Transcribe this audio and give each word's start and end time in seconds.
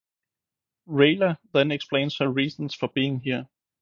Rayla 0.89 1.37
then 1.53 1.71
explains 1.71 2.17
her 2.17 2.27
reasons 2.27 2.73
for 2.73 2.87
being 2.87 3.19
here. 3.19 3.47